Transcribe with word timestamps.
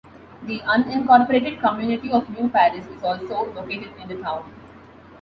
The 0.47 0.61
unincorporated 0.61 1.59
community 1.59 2.09
of 2.11 2.27
New 2.31 2.49
Paris 2.49 2.87
is 2.87 3.03
also 3.03 3.51
located 3.53 3.91
in 4.01 4.07
the 4.07 4.15
town. 4.15 4.51